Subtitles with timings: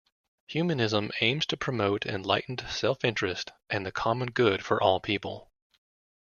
[0.47, 5.51] Humanism aims to promote enlightened self-interest and the common good for all people.